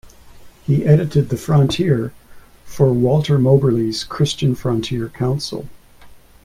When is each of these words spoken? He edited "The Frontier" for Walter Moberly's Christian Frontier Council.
He 0.65 0.83
edited 0.83 1.29
"The 1.29 1.37
Frontier" 1.37 2.11
for 2.65 2.91
Walter 2.91 3.37
Moberly's 3.37 4.03
Christian 4.03 4.55
Frontier 4.55 5.09
Council. 5.09 5.69